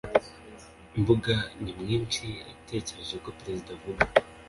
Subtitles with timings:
[0.97, 4.03] Imbaga nyamwinshi yategereje ko perezida avuga